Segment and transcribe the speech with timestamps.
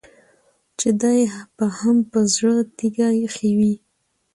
[0.79, 1.19] چې دې
[1.55, 3.73] به هم په زړه تيږه اېښې وي.